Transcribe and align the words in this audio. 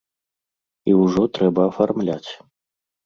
І 0.93 0.95
ўжо 1.01 1.25
трэба 1.37 1.61
афармляць. 1.73 2.31